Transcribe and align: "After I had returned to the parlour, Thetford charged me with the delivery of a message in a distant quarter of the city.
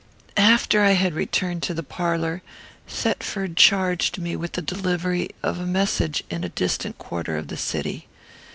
"After 0.35 0.81
I 0.81 0.93
had 0.93 1.13
returned 1.13 1.61
to 1.61 1.75
the 1.75 1.83
parlour, 1.83 2.41
Thetford 2.87 3.55
charged 3.55 4.17
me 4.17 4.35
with 4.35 4.53
the 4.53 4.61
delivery 4.63 5.29
of 5.43 5.59
a 5.59 5.65
message 5.67 6.23
in 6.27 6.43
a 6.43 6.49
distant 6.49 6.97
quarter 6.97 7.37
of 7.37 7.49
the 7.49 7.57
city. 7.57 8.07